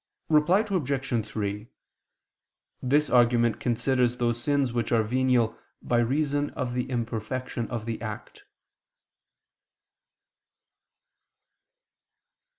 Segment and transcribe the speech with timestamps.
[0.29, 1.25] Reply Obj.
[1.27, 1.67] 3:
[2.81, 8.01] This argument considers those sins which are venial by reason of the imperfection of the
[8.01, 8.43] act.